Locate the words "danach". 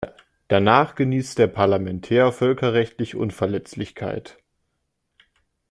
0.47-0.95